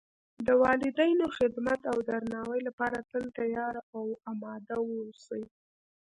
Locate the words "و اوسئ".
4.83-5.43